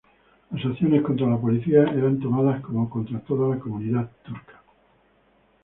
Las 0.49 0.65
acciones 0.65 1.03
contra 1.03 1.27
la 1.27 1.37
policía 1.39 1.83
eran 1.83 2.19
tomadas 2.19 2.59
como 2.63 2.89
contra 2.89 3.19
toda 3.19 3.53
la 3.53 3.61
comunidad 3.61 4.09
turca. 4.25 4.59